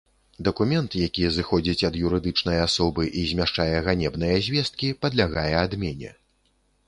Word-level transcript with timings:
Дакумент, 0.45 0.95
які 1.07 1.27
зыходзіць 1.35 1.85
ад 1.89 1.97
юрыдычнай 2.07 2.57
асобы 2.67 3.03
і 3.23 3.27
змяшчае 3.33 3.71
ганебныя 3.89 4.39
звесткі, 4.49 4.89
падлягае 5.05 5.51
адмене. 5.63 6.11